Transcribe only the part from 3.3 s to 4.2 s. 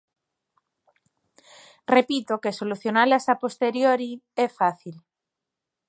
a posteriori